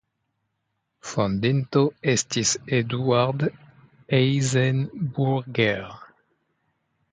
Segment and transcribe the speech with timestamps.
[1.09, 1.81] Fondinto
[2.13, 3.47] estis Eduard
[4.21, 5.97] Eisenburger.